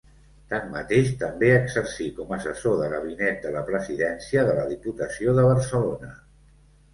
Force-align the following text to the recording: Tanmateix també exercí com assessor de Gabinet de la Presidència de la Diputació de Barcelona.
Tanmateix 0.51 1.09
també 1.23 1.51
exercí 1.57 2.07
com 2.19 2.33
assessor 2.37 2.79
de 2.79 2.87
Gabinet 2.93 3.45
de 3.45 3.53
la 3.57 3.61
Presidència 3.69 4.47
de 4.49 4.57
la 4.61 4.65
Diputació 4.73 5.37
de 5.43 5.45
Barcelona. 5.51 6.11